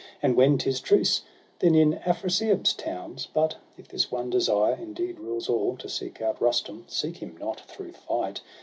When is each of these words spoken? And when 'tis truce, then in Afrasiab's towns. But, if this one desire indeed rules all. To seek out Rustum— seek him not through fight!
And 0.23 0.35
when 0.35 0.57
'tis 0.57 0.79
truce, 0.81 1.21
then 1.59 1.75
in 1.75 1.93
Afrasiab's 2.03 2.73
towns. 2.73 3.27
But, 3.31 3.57
if 3.77 3.87
this 3.87 4.09
one 4.11 4.31
desire 4.31 4.73
indeed 4.73 5.19
rules 5.19 5.47
all. 5.47 5.77
To 5.77 5.87
seek 5.87 6.19
out 6.23 6.41
Rustum— 6.41 6.85
seek 6.87 7.17
him 7.17 7.37
not 7.37 7.59
through 7.61 7.91
fight! 7.91 8.41